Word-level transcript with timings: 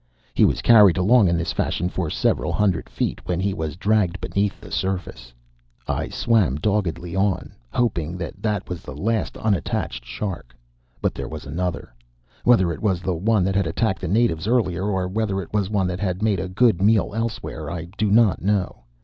He 0.33 0.45
was 0.45 0.63
carried 0.63 0.97
along 0.97 1.27
in 1.27 1.37
this 1.37 1.53
fashion 1.53 1.87
for 1.87 2.09
several 2.09 2.51
hundred 2.51 2.89
feet, 2.89 3.21
when 3.27 3.39
he 3.39 3.53
was 3.53 3.75
dragged 3.75 4.19
beneath 4.19 4.59
the 4.59 4.71
surface. 4.71 5.31
I 5.87 6.09
swam 6.09 6.55
doggedly 6.55 7.15
on, 7.15 7.53
hoping 7.69 8.17
that 8.17 8.41
that 8.41 8.67
was 8.67 8.81
the 8.81 8.95
last 8.95 9.37
unattached 9.37 10.03
shark. 10.03 10.55
But 11.03 11.13
there 11.13 11.29
was 11.29 11.45
another. 11.45 11.93
Whether 12.43 12.73
it 12.73 12.81
was 12.81 13.03
one 13.05 13.43
that 13.43 13.53
had 13.55 13.67
attacked 13.67 14.01
the 14.01 14.07
natives 14.07 14.47
earlier, 14.47 14.85
or 14.89 15.07
whether 15.07 15.39
it 15.39 15.53
was 15.53 15.69
one 15.69 15.85
that 15.85 15.99
had 15.99 16.23
made 16.23 16.39
a 16.39 16.49
good 16.49 16.81
meal 16.81 17.11
elsewhere, 17.13 17.69
I 17.69 17.85
do 17.85 18.09
not 18.09 18.41
know. 18.41 18.85